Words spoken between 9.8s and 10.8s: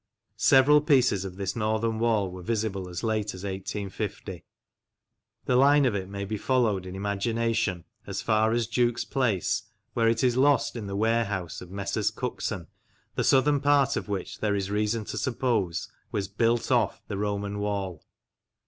where it is lost THE